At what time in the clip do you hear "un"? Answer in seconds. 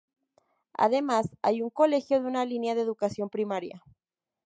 1.61-1.69